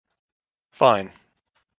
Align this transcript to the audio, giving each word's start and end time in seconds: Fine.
Fine. 0.71 1.11